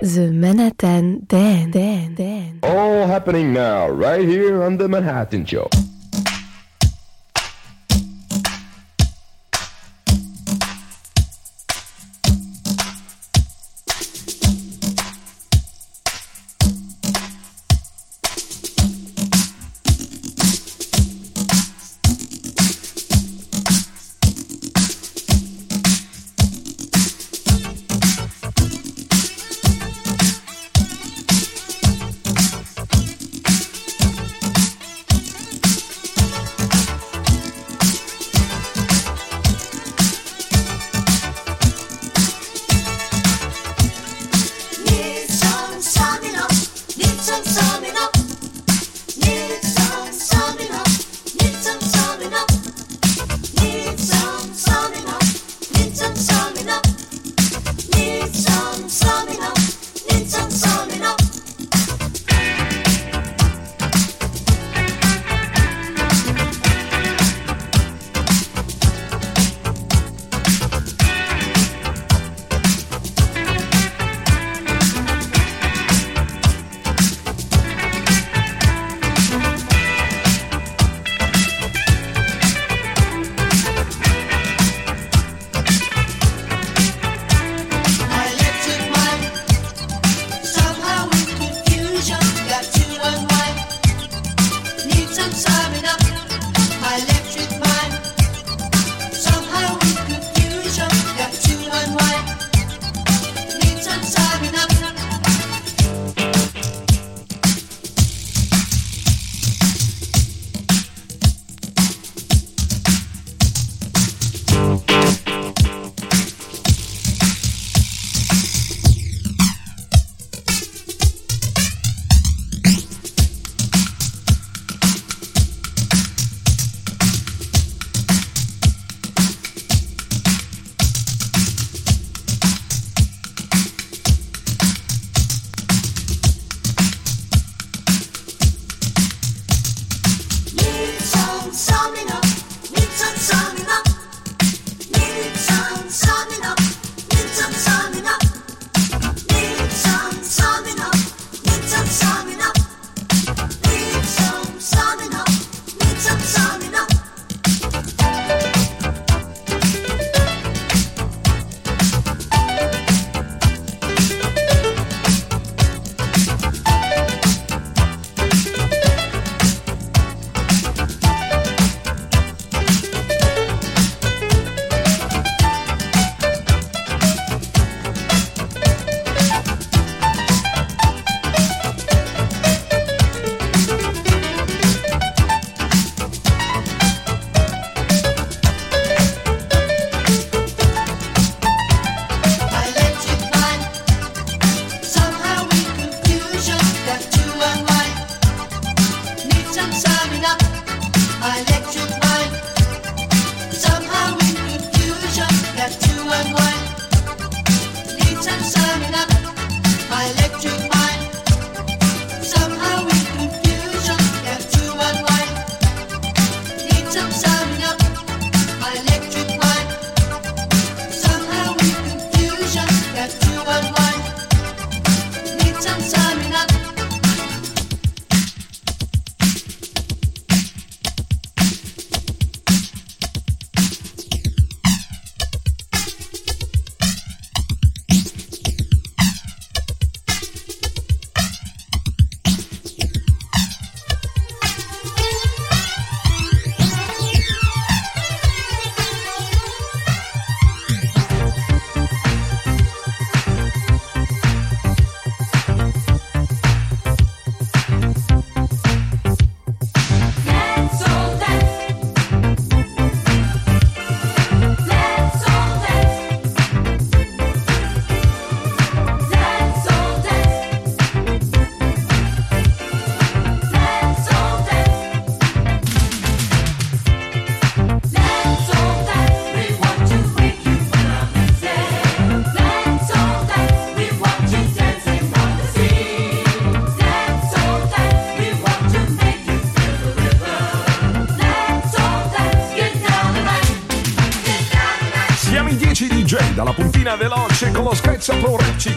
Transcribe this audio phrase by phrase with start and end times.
[0.00, 2.60] The Manhattan Dan Dan Dan.
[2.62, 5.68] All happening now, right here on The Manhattan Show.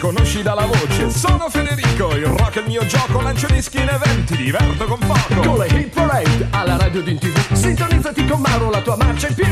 [0.03, 1.09] Conosci dalla voce.
[1.09, 5.39] Sono Federico, il rock è il mio gioco, lancio dischi in eventi, diverto con poco.
[5.39, 9.29] Con le hit parade alla radio di in tv, sintonizzati con Mauro la tua marcia
[9.29, 9.45] in più.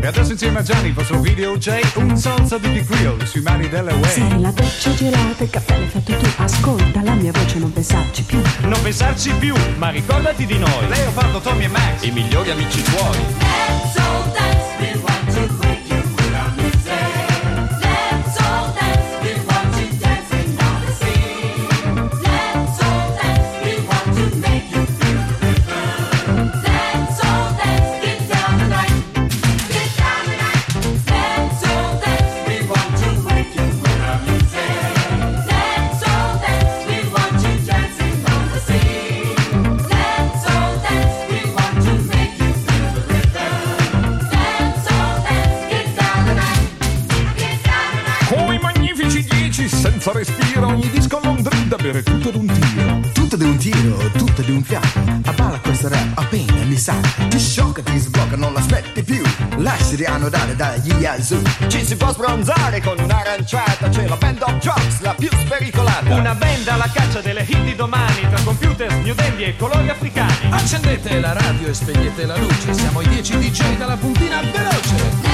[0.00, 3.42] E adesso insieme a Gianni il vostro video c'è un salsa di The Grill sui
[3.42, 4.10] mari delle Way.
[4.10, 6.26] Sei la doccia gelata, il caffè l'hai fatto tu.
[6.36, 8.40] Ascolta la mia voce, non pensarci più.
[8.60, 10.88] Non pensarci più, ma ricordati di noi.
[10.88, 13.97] Leopardo, Tommy e Max, i migliori amici tuoi.
[51.98, 53.00] Da bere tutto d'un tiro.
[53.12, 54.98] Tutto di un tiro, tutto di un fiato.
[55.24, 56.94] A balla questo rap appena mi sa.
[57.28, 59.22] Ti sciocca, ti sblocca, non l'aspetti più.
[59.56, 61.42] Lasciati annodare dagli Yazoo.
[61.68, 66.14] Ci si può sbronzare con un'aranciata, c'è la band of drugs, la più spericolata.
[66.14, 70.50] Una band alla caccia delle hit di domani tra computer, new dandy e colori africani.
[70.50, 75.27] Accendete la radio e spegnete la luce, siamo i 10 DJ dalla puntina veloce.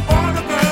[0.00, 0.71] up on the ground.